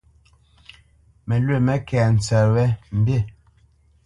Mǝlwǐ 1.27 1.55
mé 1.65 1.73
kɛ́ 1.87 2.03
tsǝ́tʼ 2.23 2.49
wǝ́, 2.53 2.67
mbí. 2.97 3.17